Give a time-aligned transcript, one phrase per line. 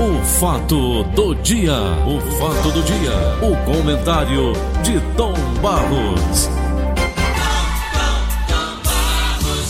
[0.00, 3.12] O fato do dia, o fato do dia,
[3.42, 6.48] o comentário de Tom Barros.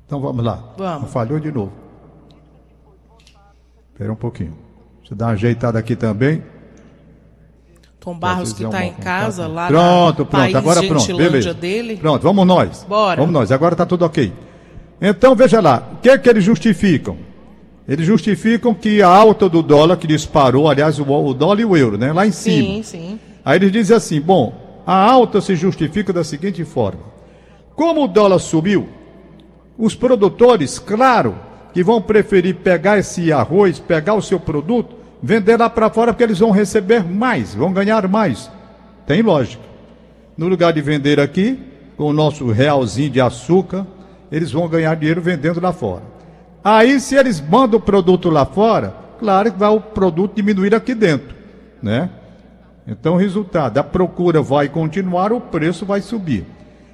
[0.05, 0.73] Então vamos lá.
[0.77, 1.11] Vamos.
[1.11, 1.71] Falhou de novo.
[3.91, 4.53] Espera um pouquinho.
[4.99, 6.43] Deixa eu dar uma ajeitada aqui também.
[7.99, 10.57] Tom Barros que vezes é em casa lá Pronto, pronto.
[10.57, 11.15] Agora pronto.
[11.15, 11.53] Beleza.
[11.53, 11.95] dele.
[11.95, 12.85] Pronto, vamos nós.
[12.87, 13.21] Bora.
[13.21, 13.51] Vamos nós.
[13.51, 14.33] Agora está tudo ok.
[14.99, 15.91] Então veja lá.
[15.93, 17.17] O que é que eles justificam?
[17.87, 21.75] Eles justificam que a alta do dólar que disparou, aliás, o, o dólar e o
[21.77, 22.11] euro, né?
[22.11, 22.75] Lá em cima.
[22.75, 23.19] Sim, sim.
[23.43, 27.01] Aí eles dizem assim: bom, a alta se justifica da seguinte forma:
[27.75, 28.87] como o dólar subiu,
[29.77, 31.35] os produtores, claro,
[31.73, 36.23] que vão preferir pegar esse arroz, pegar o seu produto, vender lá para fora porque
[36.23, 38.49] eles vão receber mais, vão ganhar mais.
[39.07, 39.63] Tem lógica.
[40.37, 41.59] No lugar de vender aqui,
[41.97, 43.85] com o nosso realzinho de açúcar,
[44.31, 46.03] eles vão ganhar dinheiro vendendo lá fora.
[46.63, 50.95] Aí, se eles mandam o produto lá fora, claro que vai o produto diminuir aqui
[50.95, 51.35] dentro,
[51.81, 52.09] né?
[52.87, 56.45] Então, resultado, a procura vai continuar, o preço vai subir.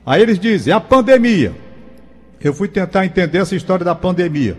[0.05, 1.53] Aí eles dizem, a pandemia.
[2.41, 4.57] Eu fui tentar entender essa história da pandemia.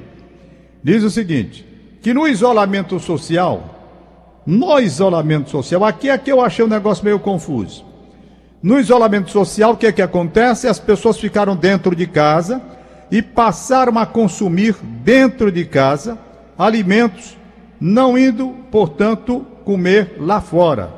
[0.82, 1.66] Diz o seguinte,
[2.02, 7.18] que no isolamento social, no isolamento social, aqui é que eu achei um negócio meio
[7.18, 7.84] confuso.
[8.62, 10.66] No isolamento social, o que é que acontece?
[10.66, 12.60] As pessoas ficaram dentro de casa
[13.10, 16.18] e passaram a consumir dentro de casa
[16.58, 17.38] alimentos,
[17.80, 20.92] não indo, portanto, comer lá fora.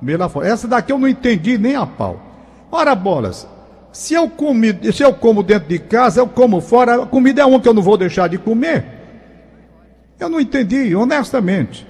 [0.00, 0.48] Comer lá fora.
[0.48, 2.20] Essa daqui eu não entendi nem a pau.
[2.70, 3.46] Ora, bolas,
[3.94, 7.44] se eu, comi, se eu como dentro de casa, eu como fora, a comida é
[7.44, 8.84] uma que eu não vou deixar de comer.
[10.18, 11.86] Eu não entendi, honestamente.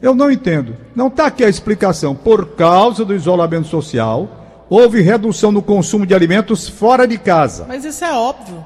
[0.00, 0.76] Eu não entendo.
[0.94, 2.14] Não está aqui a explicação.
[2.14, 7.64] Por causa do isolamento social, houve redução no consumo de alimentos fora de casa.
[7.66, 8.64] Mas isso é óbvio.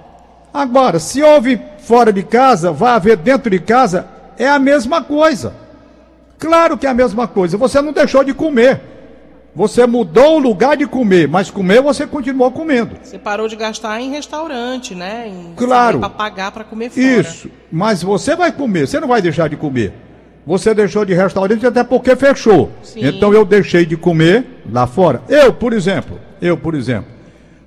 [0.53, 4.07] Agora, se houve fora de casa, vai haver dentro de casa,
[4.39, 5.55] é a mesma coisa.
[6.39, 7.57] Claro que é a mesma coisa.
[7.57, 8.96] Você não deixou de comer.
[9.57, 12.95] Você mudou o lugar de comer, mas comer você continuou comendo.
[13.03, 15.29] Você parou de gastar em restaurante, né?
[15.29, 15.99] Em Claro.
[15.99, 17.03] para pagar para comer fora.
[17.03, 17.49] Isso.
[17.73, 19.95] Mas você vai comer, você não vai deixar de comer.
[20.47, 22.71] Você deixou de restaurante até porque fechou.
[22.83, 23.01] Sim.
[23.07, 25.23] Então eu deixei de comer lá fora.
[25.27, 27.09] Eu, por exemplo, eu, por exemplo,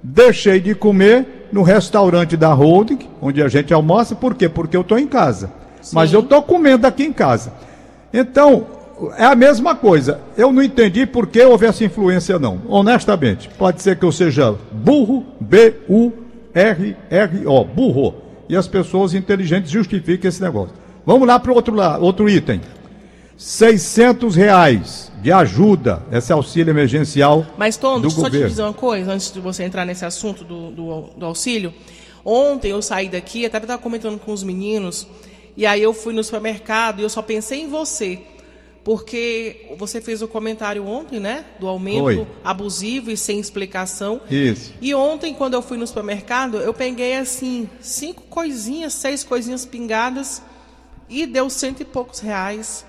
[0.04, 4.48] deixei de comer no restaurante da Holding, onde a gente almoça, por quê?
[4.48, 5.52] Porque eu estou em casa.
[5.92, 6.18] Mas Sim.
[6.18, 7.52] eu estou comendo aqui em casa.
[8.14, 8.68] Então,
[9.18, 10.20] é a mesma coisa.
[10.38, 12.62] Eu não entendi por que houve essa influência, não.
[12.68, 13.50] Honestamente.
[13.58, 16.14] Pode ser que eu seja burro, B-U-R-R-O,
[17.66, 18.16] burro.
[18.48, 20.76] E as pessoas inteligentes justificam esse negócio.
[21.06, 22.62] Vamos lá para o outro, outro item.
[23.38, 28.64] 600 reais de ajuda, esse auxílio emergencial Mas, Tom, do deixa eu só te dizer
[28.64, 31.74] uma coisa, antes de você entrar nesse assunto do, do, do auxílio.
[32.24, 35.08] Ontem eu saí daqui, até estava comentando com os meninos,
[35.56, 38.20] e aí eu fui no supermercado e eu só pensei em você.
[38.90, 41.46] Porque você fez o comentário ontem, né?
[41.60, 42.28] Do aumento Foi.
[42.44, 44.20] abusivo e sem explicação.
[44.32, 44.74] Isso.
[44.82, 50.42] E ontem, quando eu fui no supermercado, eu peguei assim, cinco coisinhas, seis coisinhas pingadas
[51.08, 52.84] e deu cento e poucos reais.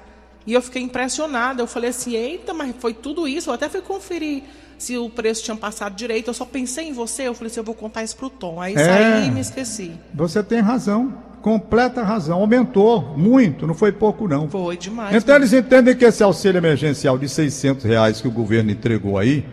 [0.47, 1.61] E eu fiquei impressionada.
[1.63, 3.51] Eu falei assim, eita, mas foi tudo isso?
[3.51, 4.45] Eu até fui conferir
[4.79, 6.29] se o preço tinha passado direito.
[6.29, 7.25] Eu só pensei em você.
[7.29, 8.59] Eu falei assim, eu vou contar isso pro Tom.
[8.59, 8.83] Aí É.
[8.87, 9.93] saí e me esqueci.
[10.15, 12.39] Você tem razão, completa razão.
[12.39, 14.49] Aumentou muito, não foi pouco não.
[14.49, 15.15] Foi demais.
[15.15, 19.45] Então eles entendem que esse auxílio emergencial de 600 reais que o governo entregou aí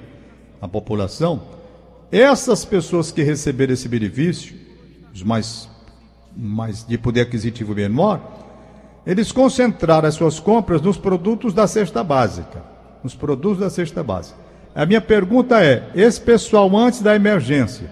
[0.61, 1.41] à população,
[2.11, 4.55] essas pessoas que receberam esse benefício,
[5.13, 5.69] os mais,
[6.35, 8.21] mais de poder aquisitivo menor,
[9.05, 12.63] eles concentraram as suas compras nos produtos da cesta básica,
[13.03, 14.37] nos produtos da cesta básica.
[14.75, 17.89] A minha pergunta é: esse pessoal antes da emergência,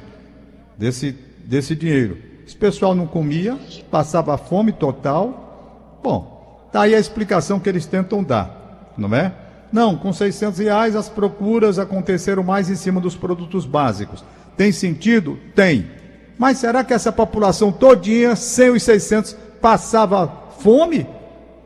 [0.77, 1.15] desse,
[1.45, 3.57] desse dinheiro, esse pessoal não comia,
[3.89, 5.99] passava fome total?
[6.03, 9.33] Bom, tá aí a explicação que eles tentam dar, não é?
[9.71, 14.23] Não, com 600 reais as procuras aconteceram mais em cima dos produtos básicos.
[14.55, 15.39] Tem sentido?
[15.53, 15.89] Tem.
[16.37, 21.07] Mas será que essa população todinha, sem os 600, passava fome?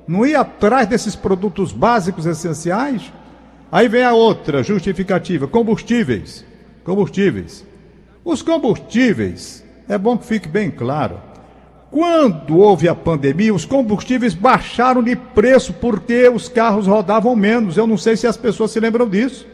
[0.07, 3.11] Não ia atrás desses produtos básicos essenciais?
[3.71, 6.45] Aí vem a outra justificativa: combustíveis.
[6.83, 7.65] Combustíveis.
[8.23, 11.19] Os combustíveis, é bom que fique bem claro.
[11.89, 17.75] Quando houve a pandemia, os combustíveis baixaram de preço porque os carros rodavam menos.
[17.75, 19.47] Eu não sei se as pessoas se lembram disso.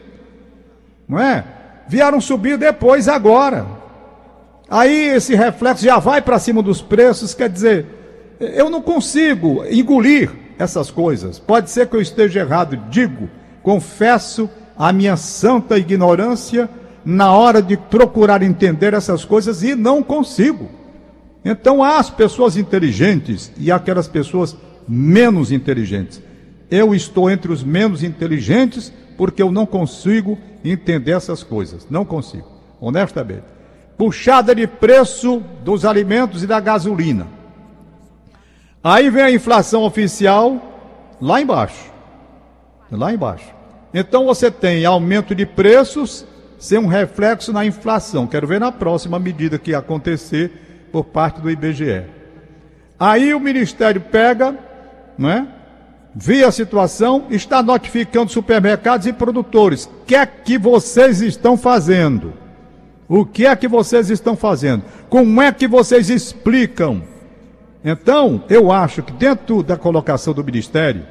[1.08, 1.42] Não é?
[1.88, 3.66] Vieram subir depois, agora.
[4.68, 7.86] Aí esse reflexo já vai para cima dos preços, quer dizer,
[8.38, 11.38] eu não consigo engolir essas coisas.
[11.38, 13.30] Pode ser que eu esteja errado, digo,
[13.62, 16.68] confesso a minha santa ignorância
[17.06, 20.68] na hora de procurar entender essas coisas e não consigo.
[21.44, 24.56] Então há as pessoas inteligentes e aquelas pessoas
[24.88, 26.20] menos inteligentes.
[26.68, 31.86] Eu estou entre os menos inteligentes porque eu não consigo entender essas coisas.
[31.88, 32.48] Não consigo,
[32.80, 33.44] honestamente.
[33.96, 37.28] Puxada de preço dos alimentos e da gasolina.
[38.82, 41.88] Aí vem a inflação oficial lá embaixo.
[42.90, 43.54] Lá embaixo.
[43.94, 46.26] Então você tem aumento de preços
[46.58, 48.26] sem um reflexo na inflação.
[48.26, 52.04] Quero ver na próxima medida que acontecer por parte do IBGE.
[52.98, 54.56] Aí o Ministério pega,
[55.18, 55.46] não é?
[56.14, 59.84] Vê a situação, está notificando supermercados e produtores.
[59.84, 62.32] O que é que vocês estão fazendo?
[63.06, 64.82] O que é que vocês estão fazendo?
[65.10, 67.02] Como é que vocês explicam?
[67.84, 71.06] Então, eu acho que dentro da colocação do Ministério,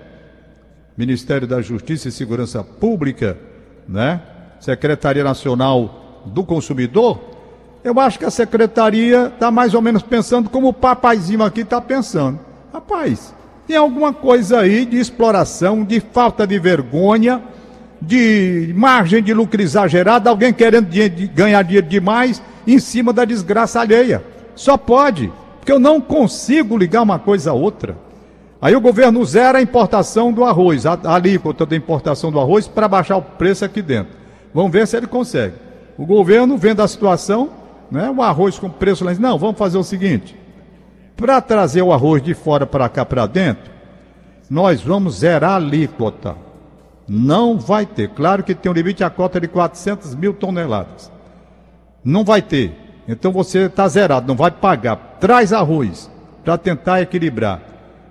[0.97, 3.37] Ministério da Justiça e Segurança Pública,
[3.87, 4.21] né?
[4.59, 7.19] Secretaria Nacional do Consumidor,
[7.83, 11.79] eu acho que a secretaria está mais ou menos pensando como o papaizinho aqui está
[11.79, 12.39] pensando.
[12.73, 13.33] Rapaz,
[13.67, 17.43] tem alguma coisa aí de exploração, de falta de vergonha,
[18.01, 23.79] de margem de lucro exagerada, alguém querendo dinhe- ganhar dinheiro demais em cima da desgraça
[23.79, 24.23] alheia.
[24.55, 27.97] Só pode, porque eu não consigo ligar uma coisa a outra.
[28.61, 32.67] Aí o governo zera a importação do arroz, a, a alíquota da importação do arroz,
[32.67, 34.24] para baixar o preço aqui dentro.
[34.55, 35.55] Vamos ver se ele consegue.
[35.97, 37.49] O governo, vendo a situação,
[37.91, 40.33] né, o arroz com preço lá, não, vamos fazer o seguinte:
[41.17, 43.69] para trazer o arroz de fora para cá para dentro,
[44.49, 46.37] nós vamos zerar a alíquota.
[47.05, 48.07] Não vai ter.
[48.11, 51.11] Claro que tem um limite a cota de 400 mil toneladas.
[52.01, 52.73] Não vai ter.
[53.09, 55.17] Então você está zerado, não vai pagar.
[55.19, 56.09] Traz arroz
[56.45, 57.61] para tentar equilibrar.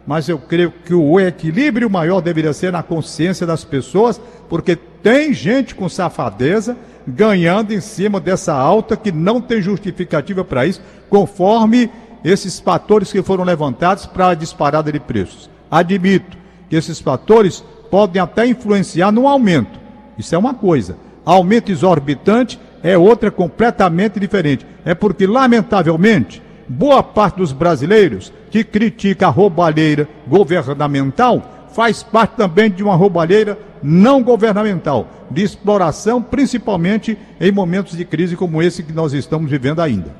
[0.07, 5.35] Mas eu creio que o equilíbrio maior deveria ser na consciência das pessoas, porque tem
[5.35, 10.81] gente com safadeza ganhando em cima dessa alta que não tem justificativa para isso,
[11.11, 11.91] conforme
[12.25, 15.51] esses fatores que foram levantados para a disparada de preços.
[15.71, 16.39] Admito
[16.71, 19.79] que esses fatores podem até influenciar no aumento.
[20.17, 20.97] Isso é uma coisa.
[21.23, 24.67] Aumento exorbitante é outra completamente diferente.
[24.87, 32.71] É porque, lamentavelmente, boa parte dos brasileiros que critica a roubalheira governamental faz parte também
[32.71, 38.93] de uma roubalheira não governamental, de exploração, principalmente em momentos de crise como esse que
[38.93, 40.15] nós estamos vivendo ainda.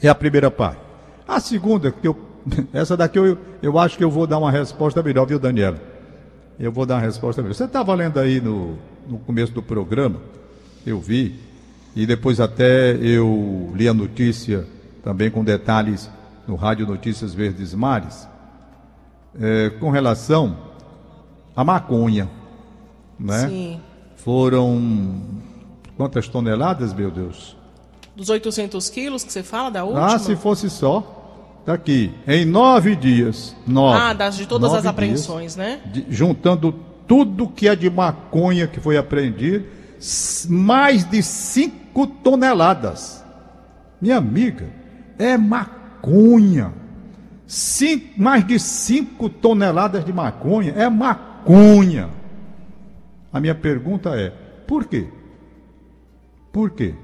[0.00, 0.80] É a primeira parte.
[1.26, 2.16] A segunda, que eu,
[2.72, 5.80] essa daqui eu, eu acho que eu vou dar uma resposta melhor, viu, Daniela?
[6.60, 7.54] Eu vou dar uma resposta melhor.
[7.54, 8.76] Você estava lendo aí no,
[9.08, 10.20] no começo do programa,
[10.86, 11.40] eu vi,
[11.96, 14.66] e depois até eu li a notícia
[15.02, 16.10] também com detalhes
[16.46, 18.28] no Rádio Notícias Verdes Mares,
[19.40, 20.63] é, com relação
[21.56, 22.28] à maconha.
[23.18, 23.48] Né?
[23.48, 23.80] Sim.
[24.16, 25.20] Foram
[25.96, 27.56] quantas toneladas, meu Deus?
[28.16, 30.14] Dos 800 quilos que você fala, da última?
[30.14, 31.20] Ah, se fosse só.
[31.64, 32.12] Tá aqui.
[32.26, 33.56] Em nove dias.
[33.66, 33.98] Nove.
[34.00, 35.80] Ah, das, de todas as dias, apreensões, né?
[35.86, 36.72] de- juntando
[37.06, 39.64] tudo que é de maconha que foi apreendido,
[40.48, 43.24] mais de 5 toneladas.
[44.00, 44.68] Minha amiga,
[45.18, 46.72] é maconha.
[47.46, 51.33] Cinco, mais de 5 toneladas de maconha é maconha.
[53.32, 54.32] A minha pergunta é:
[54.66, 55.08] por quê?
[56.52, 56.94] Por quê?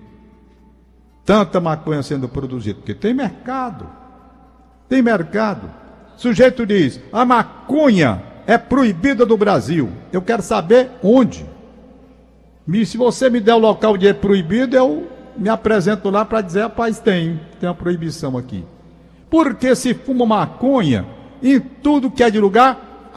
[1.25, 2.79] Tanta maconha sendo produzida?
[2.79, 3.87] Porque tem mercado.
[4.89, 5.71] Tem mercado.
[6.17, 9.91] O sujeito diz: a maconha é proibida do Brasil.
[10.13, 11.45] Eu quero saber onde.
[12.73, 16.41] E se você me der o local onde é proibido, eu me apresento lá para
[16.41, 18.65] dizer: rapaz, tem, tem uma proibição aqui.
[19.29, 21.07] Porque se fuma maconha
[21.43, 23.11] em tudo que é de lugar,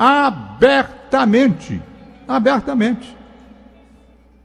[1.14, 1.82] abertamente.
[2.28, 3.18] Abertamente.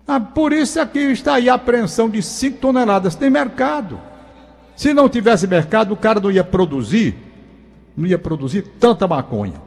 [0.06, 3.14] Ah, por isso aqui é está aí a apreensão de 5 toneladas.
[3.14, 4.00] Tem mercado.
[4.76, 7.16] Se não tivesse mercado, o cara não ia produzir,
[7.96, 9.60] não ia produzir tanta maconha.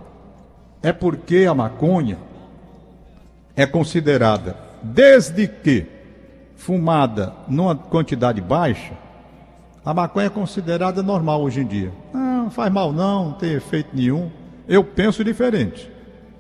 [0.82, 2.18] É porque a maconha
[3.56, 5.86] é considerada, desde que
[6.56, 8.94] fumada numa quantidade baixa,
[9.84, 11.92] a maconha é considerada normal hoje em dia.
[12.14, 14.32] Não, não faz mal não, não tem efeito nenhum.
[14.68, 15.91] Eu penso diferente.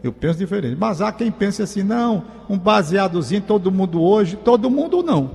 [0.03, 0.75] Eu penso diferente.
[0.79, 5.29] Mas há quem pense assim, não, um baseadozinho, todo mundo hoje, todo mundo não.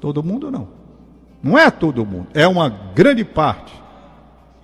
[0.00, 0.68] Todo mundo não.
[1.42, 3.72] Não é todo mundo, é uma grande parte.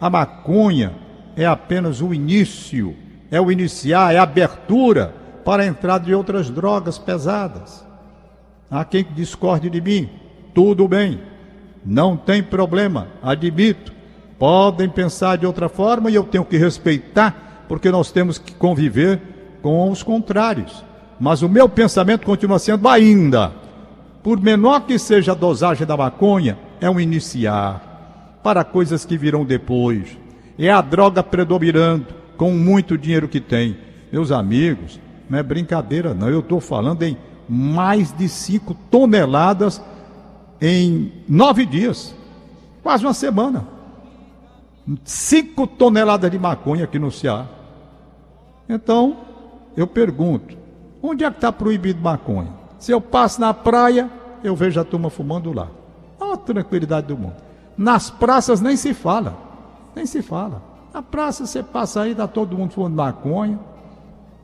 [0.00, 0.92] A maconha
[1.36, 2.96] é apenas o início,
[3.30, 5.14] é o iniciar, é a abertura
[5.44, 7.86] para a entrada de outras drogas pesadas.
[8.70, 10.08] Há quem discorde de mim,
[10.52, 11.20] tudo bem.
[11.84, 13.92] Não tem problema, admito.
[14.38, 19.20] Podem pensar de outra forma e eu tenho que respeitar, porque nós temos que conviver
[19.60, 20.84] com os contrários.
[21.18, 23.50] Mas o meu pensamento continua sendo ainda,
[24.22, 29.44] por menor que seja a dosagem da maconha, é um iniciar para coisas que virão
[29.44, 30.16] depois.
[30.56, 33.76] É a droga predominando com muito dinheiro que tem.
[34.12, 36.28] Meus amigos, não é brincadeira, não.
[36.28, 37.16] Eu estou falando em
[37.48, 39.82] mais de 5 toneladas
[40.60, 42.14] em nove dias,
[42.84, 43.66] quase uma semana.
[45.04, 47.63] Cinco toneladas de maconha aqui no Ceará.
[48.68, 49.16] Então,
[49.76, 50.56] eu pergunto:
[51.02, 52.50] onde é que está proibido maconha?
[52.78, 54.10] Se eu passo na praia,
[54.42, 55.68] eu vejo a turma fumando lá.
[56.20, 57.36] Olha a tranquilidade do mundo.
[57.76, 59.36] Nas praças nem se fala.
[59.94, 60.62] Nem se fala.
[60.92, 63.58] Na praça você passa aí, dá todo mundo fumando maconha.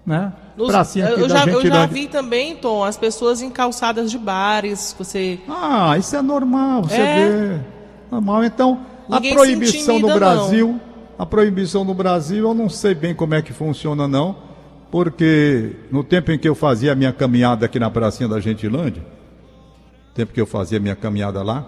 [0.04, 0.32] Né?
[0.56, 4.94] Nos, Pracinha eu, já, eu já vi também, Tom, as pessoas em calçadas de bares.
[4.98, 5.38] Você...
[5.48, 7.28] Ah, isso é normal, você é...
[7.28, 7.60] vê.
[8.10, 8.44] Normal.
[8.44, 10.80] Então, Ninguém a proibição no Brasil, não.
[11.20, 14.34] A proibição no Brasil, eu não sei bem como é que funciona, não.
[14.90, 19.04] Porque no tempo em que eu fazia a minha caminhada aqui na pracinha da Gentilândia,
[20.14, 21.66] tempo que eu fazia a minha caminhada lá,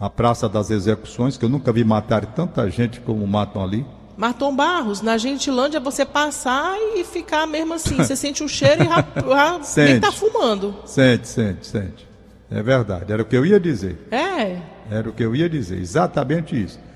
[0.00, 3.86] a Praça das Execuções, que eu nunca vi matar tanta gente como matam ali.
[4.16, 8.86] Martom Barros, na Gentilândia você passar e ficar mesmo assim, você sente o cheiro e
[8.86, 10.74] já, já sente, nem tá fumando.
[10.84, 12.08] Sente, sente, sente.
[12.50, 14.08] É verdade, era o que eu ia dizer.
[14.10, 14.58] É.
[14.90, 16.87] Era o que eu ia dizer, exatamente isso.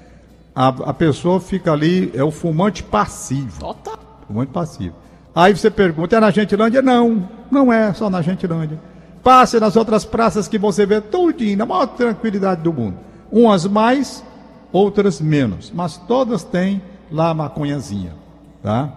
[0.54, 3.58] A, a pessoa fica ali, é o fumante passivo.
[3.58, 3.98] Total.
[4.26, 4.94] Fumante passivo.
[5.34, 6.82] Aí você pergunta, é na Gentilândia?
[6.82, 8.78] Não, não é só na Gentilândia.
[9.22, 12.98] Passe nas outras praças que você vê tudinho, na maior tranquilidade do mundo.
[13.30, 14.22] Umas mais,
[14.70, 15.72] outras menos.
[15.74, 18.14] Mas todas têm lá a maconhazinha,
[18.62, 18.92] tá?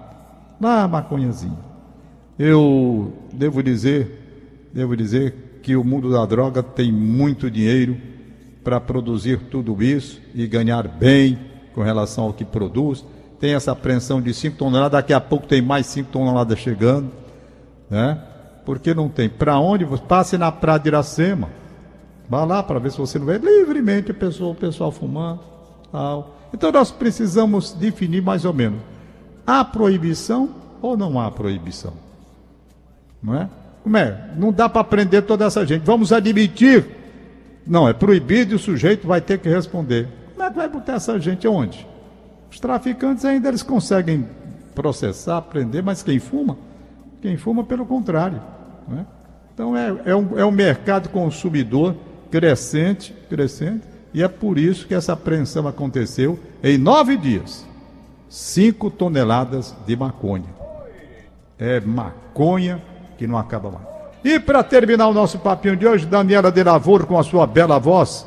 [0.60, 1.58] Lá a maconhazinha.
[2.38, 7.96] Eu devo dizer, devo dizer que o mundo da droga tem muito dinheiro
[8.66, 11.40] para produzir tudo isso e ganhar bem
[11.76, 13.06] com relação ao que produz.
[13.40, 17.12] Tem essa apreensão de 5 toneladas, daqui a pouco tem mais 5 toneladas chegando,
[17.88, 18.20] né?
[18.66, 19.30] Porque não tem.
[19.30, 19.86] Para onde?
[20.08, 21.50] Passe na praia de Iracema.
[22.28, 25.42] Vá lá para ver se você não vê livremente o pessoal, o pessoal fumando.
[25.92, 26.36] Tal.
[26.52, 28.80] Então nós precisamos definir mais ou menos:
[29.46, 30.50] há proibição
[30.82, 31.94] ou não há proibição?
[33.22, 33.50] Não é?
[33.84, 34.32] Como é?
[34.36, 35.84] Não dá para prender toda essa gente.
[35.84, 36.95] Vamos admitir.
[37.66, 40.08] Não, é proibido e o sujeito vai ter que responder.
[40.34, 41.88] Como é que vai botar essa gente onde?
[42.52, 44.28] Os traficantes ainda eles conseguem
[44.76, 46.58] processar, prender, mas quem fuma?
[47.22, 48.42] Quem fuma, pelo contrário.
[48.92, 49.06] É?
[49.54, 51.96] Então é, é, um, é um mercado consumidor
[52.30, 57.66] crescente, crescente, e é por isso que essa apreensão aconteceu em nove dias.
[58.30, 60.54] Cinco toneladas de maconha.
[61.58, 62.82] É maconha
[63.18, 63.95] que não acaba mais.
[64.26, 67.78] E para terminar o nosso papinho de hoje, Daniela de Lavoro com a sua bela
[67.78, 68.26] voz.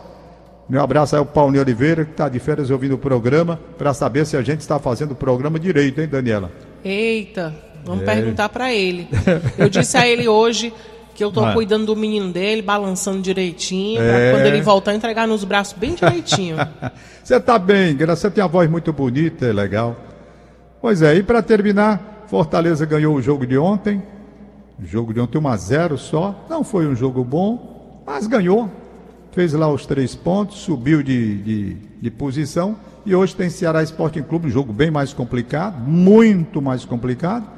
[0.69, 4.25] Meu abraço aí ao Paulinho Oliveira, que está de férias ouvindo o programa, para saber
[4.25, 6.53] se a gente está fazendo o programa direito, hein, Daniela?
[6.85, 7.53] Eita,
[7.85, 8.15] vamos é.
[8.15, 9.09] perguntar para ele.
[9.59, 10.73] Eu disse a ele hoje
[11.17, 11.53] que eu tô ah.
[11.53, 14.31] cuidando do menino dele, balançando direitinho, é.
[14.31, 16.59] quando ele voltar entregar nos braços bem direitinho.
[17.25, 19.97] você tá bem, você tem a voz muito bonita, é legal.
[20.81, 24.01] Pois é, e para terminar, Fortaleza ganhou o jogo de ontem,
[24.81, 26.47] O jogo de ontem 1 a 0 só.
[26.49, 28.71] Não foi um jogo bom, mas ganhou.
[29.33, 32.77] Fez lá os três pontos, subiu de, de, de posição.
[33.05, 37.49] E hoje tem Ceará Sporting Clube, um jogo bem mais complicado, muito mais complicado,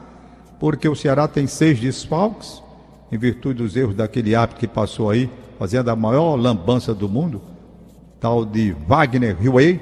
[0.58, 2.62] porque o Ceará tem seis desfalques,
[3.10, 7.40] em virtude dos erros daquele hábito que passou aí, fazendo a maior lambança do mundo,
[8.20, 9.80] tal de Wagner Huey,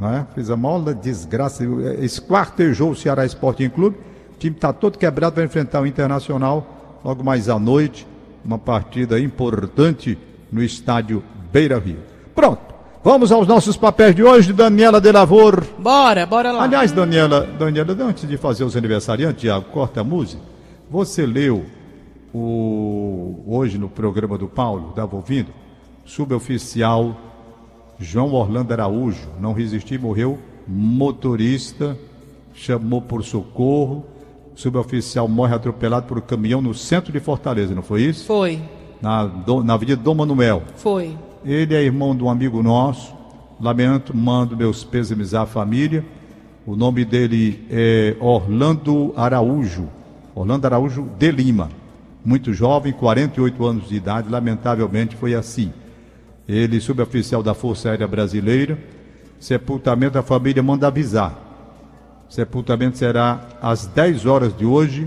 [0.00, 0.26] é?
[0.34, 1.64] fez a maior desgraça,
[2.00, 3.96] esquartejou o Ceará Sporting Clube.
[4.42, 8.04] O time está todo quebrado para enfrentar o Internacional logo mais à noite.
[8.44, 10.18] Uma partida importante
[10.50, 11.22] no estádio
[11.52, 12.00] Beira Rio.
[12.34, 12.74] Pronto.
[13.04, 15.64] Vamos aos nossos papéis de hoje, Daniela de Lavor.
[15.78, 16.64] Bora, bora lá.
[16.64, 20.42] Aliás, Daniela, Daniela, antes de fazer os aniversariantes, Tiago, corta a música.
[20.90, 21.64] Você leu
[22.34, 25.52] o, hoje no programa do Paulo, estava ouvindo,
[26.04, 27.16] suboficial
[27.96, 31.96] João Orlando Araújo, não resistiu morreu, motorista,
[32.52, 34.10] chamou por socorro,
[34.62, 38.24] suboficial morre atropelado por um caminhão no centro de Fortaleza, não foi isso?
[38.24, 38.60] Foi.
[39.00, 39.30] Na,
[39.64, 40.62] na Avenida Dom Manuel.
[40.76, 41.16] Foi.
[41.44, 43.14] Ele é irmão de um amigo nosso,
[43.60, 46.04] lamento, mando meus pêsames à família.
[46.64, 49.88] O nome dele é Orlando Araújo,
[50.34, 51.68] Orlando Araújo de Lima.
[52.24, 55.72] Muito jovem, 48 anos de idade, lamentavelmente foi assim
[56.48, 58.78] ele suboficial da Força Aérea Brasileira.
[59.38, 61.51] Sepultamento da família manda avisar.
[62.32, 65.06] Sepultamento será às 10 horas de hoje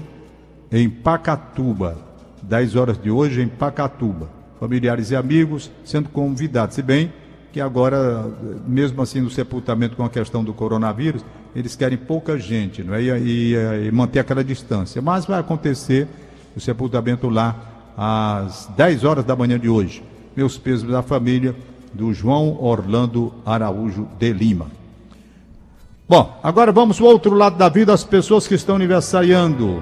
[0.71, 1.97] em Pacatuba.
[2.43, 4.29] 10 horas de hoje em Pacatuba.
[4.59, 6.75] Familiares e amigos sendo convidados.
[6.75, 7.11] Se bem
[7.51, 8.31] que agora,
[8.67, 13.01] mesmo assim, no sepultamento com a questão do coronavírus, eles querem pouca gente não é?
[13.01, 15.01] e, e, e manter aquela distância.
[15.01, 16.07] Mas vai acontecer
[16.55, 17.55] o sepultamento lá
[17.97, 20.03] às 10 horas da manhã de hoje
[20.35, 21.55] meus pesos da família
[21.91, 24.84] do João Orlando Araújo de Lima.
[26.07, 29.81] Bom, agora vamos para o outro lado da vida, as pessoas que estão aniversariando.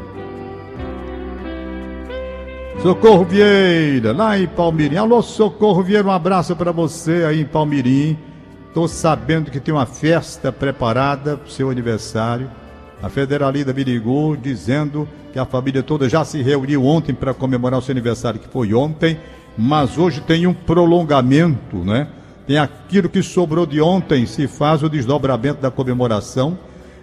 [2.82, 4.96] Socorro Vieira, lá em Palmirim.
[4.96, 8.18] Alô, Socorro Vieira, um abraço para você aí em Palmirim.
[8.68, 12.50] Estou sabendo que tem uma festa preparada para o seu aniversário.
[13.02, 17.80] A Federalida me ligou dizendo que a família toda já se reuniu ontem para comemorar
[17.80, 19.20] o seu aniversário, que foi ontem
[19.58, 22.08] mas hoje tem um prolongamento, né?
[22.46, 26.58] Tem aquilo que sobrou de ontem, se faz o desdobramento da comemoração.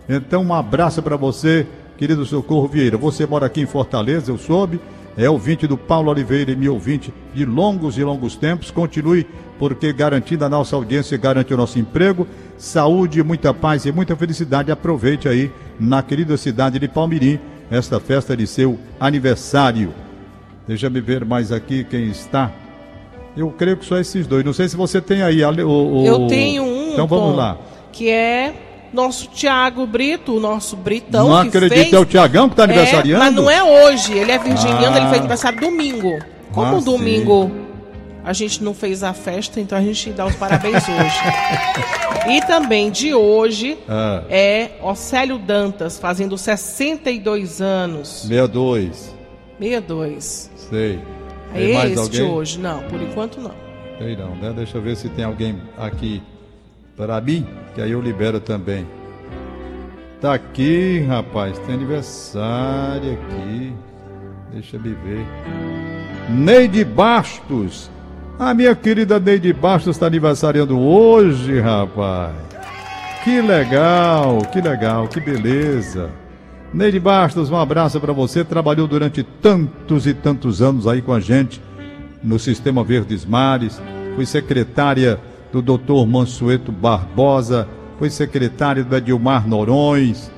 [0.08, 2.98] Então, um abraço para você, querido Socorro Vieira.
[2.98, 4.80] Você mora aqui em Fortaleza, eu soube,
[5.16, 8.70] é ouvinte do Paulo Oliveira e meu ouvinte de longos e longos tempos.
[8.70, 9.26] Continue,
[9.58, 12.26] porque garantindo a nossa audiência, garante o nosso emprego,
[12.58, 14.70] saúde, muita paz e muita felicidade.
[14.70, 17.38] Aproveite aí, na querida cidade de Palmirim,
[17.70, 19.92] esta festa de seu aniversário.
[20.66, 22.52] Deixa me ver mais aqui quem está.
[23.36, 24.44] Eu creio que só esses dois.
[24.44, 25.68] Não sei se você tem aí o.
[25.68, 26.06] o...
[26.06, 26.92] Eu tenho um.
[26.92, 27.56] Então vamos lá.
[27.92, 28.54] Que é
[28.92, 31.28] nosso Tiago Brito, o nosso Britão.
[31.28, 31.92] Não acredito, fez...
[31.92, 33.22] é o Tiagão que está aniversariando?
[33.22, 34.12] É, mas não é hoje.
[34.12, 34.98] Ele é virginiano, ah.
[34.98, 36.18] ele fez aniversário domingo.
[36.52, 37.66] Como ah, domingo sim.
[38.24, 42.28] a gente não fez a festa, então a gente dá os parabéns hoje.
[42.28, 44.24] e também de hoje ah.
[44.28, 48.22] é Océlio Dantas, fazendo 62 anos.
[48.22, 49.14] 62.
[49.60, 50.50] 62.
[50.68, 50.98] Sei.
[51.54, 52.22] É mais este alguém?
[52.22, 52.58] hoje?
[52.58, 53.54] Não, por enquanto não.
[53.98, 54.52] Sei não, né?
[54.54, 56.22] Deixa eu ver se tem alguém aqui
[56.96, 58.86] para mim, que aí eu libero também.
[60.20, 63.72] Tá aqui, rapaz, tem aniversário aqui.
[64.52, 65.26] Deixa eu ver.
[66.28, 67.90] Neide Bastos.
[68.38, 72.34] A minha querida Neide Bastos está aniversariando hoje, rapaz.
[73.24, 76.10] Que legal, que legal, que beleza.
[76.72, 78.44] Neide Bastos, um abraço para você.
[78.44, 81.60] Trabalhou durante tantos e tantos anos aí com a gente
[82.22, 83.82] no Sistema Verdes Mares.
[84.14, 85.18] Foi secretária
[85.52, 86.06] do Dr.
[86.06, 87.66] Mansueto Barbosa.
[87.98, 90.30] Foi secretária do Edilmar Norões.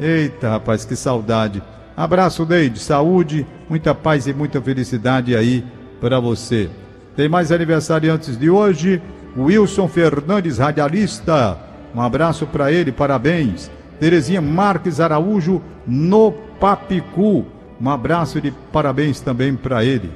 [0.00, 1.62] Eita, rapaz, que saudade.
[1.96, 2.80] Abraço, Neide.
[2.80, 5.64] Saúde, muita paz e muita felicidade aí
[6.00, 6.68] para você.
[7.14, 9.00] Tem mais aniversariantes de hoje.
[9.36, 11.56] Wilson Fernandes, radialista.
[11.94, 13.70] Um abraço para ele, parabéns.
[14.02, 17.46] Terezinha Marques Araújo, no Papicu.
[17.80, 20.10] Um abraço de parabéns também para ele.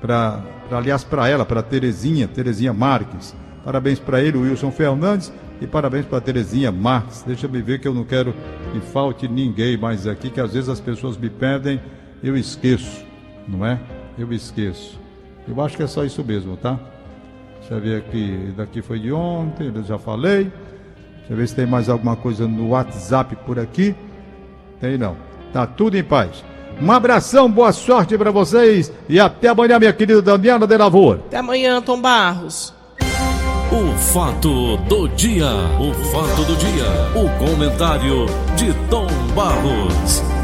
[0.00, 3.36] Pra, aliás, para ela, para Terezinha, Terezinha Marques.
[3.64, 5.32] Parabéns para ele, Wilson Fernandes.
[5.60, 7.22] E parabéns para Terezinha Marques.
[7.22, 8.34] Deixa eu ver que eu não quero
[8.72, 11.80] que falte ninguém mais aqui, que às vezes as pessoas me pedem,
[12.20, 13.04] eu esqueço,
[13.46, 13.78] não é?
[14.18, 14.98] Eu esqueço.
[15.46, 16.76] Eu acho que é só isso mesmo, tá?
[17.60, 20.50] Deixa eu ver aqui, daqui foi de ontem, eu já falei.
[21.28, 23.94] Deixa eu ver se tem mais alguma coisa no WhatsApp por aqui.
[24.80, 25.14] Tem não.
[25.52, 26.42] Tá tudo em paz.
[26.80, 31.20] Um abração, boa sorte para vocês e até amanhã, minha querida Daniela de Lavor.
[31.26, 32.72] Até amanhã, Tom Barros.
[33.70, 38.24] O fato do dia, o fato do dia, o comentário
[38.56, 40.37] de Tom Barros.